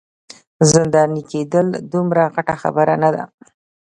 [0.71, 3.23] زنداني کیدل دومره غټه خبره نه ده.